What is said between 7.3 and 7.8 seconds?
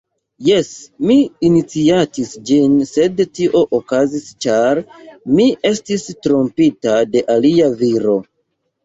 alia